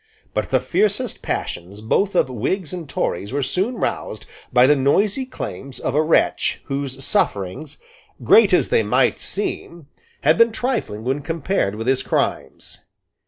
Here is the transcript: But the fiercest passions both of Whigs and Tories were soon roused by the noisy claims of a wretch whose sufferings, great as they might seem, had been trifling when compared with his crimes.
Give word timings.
But 0.33 0.49
the 0.49 0.59
fiercest 0.59 1.21
passions 1.21 1.79
both 1.79 2.15
of 2.15 2.27
Whigs 2.27 2.73
and 2.73 2.89
Tories 2.89 3.31
were 3.31 3.43
soon 3.43 3.75
roused 3.75 4.25
by 4.51 4.65
the 4.65 4.75
noisy 4.75 5.27
claims 5.27 5.79
of 5.79 5.93
a 5.93 6.01
wretch 6.01 6.59
whose 6.65 7.05
sufferings, 7.05 7.77
great 8.23 8.51
as 8.51 8.69
they 8.69 8.81
might 8.81 9.19
seem, 9.19 9.89
had 10.21 10.39
been 10.39 10.51
trifling 10.51 11.03
when 11.03 11.21
compared 11.21 11.75
with 11.75 11.85
his 11.85 12.01
crimes. 12.01 12.79